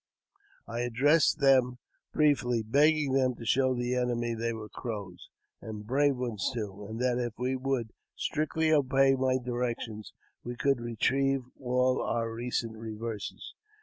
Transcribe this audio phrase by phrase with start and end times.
[0.67, 1.77] I addressed them
[2.11, 5.29] briefly, begging them to show the enemy they were Crows,
[5.61, 10.11] and brave ones too, and that, if they would strictly obey my directions,
[10.43, 13.53] we could retrieve all our recent reverses.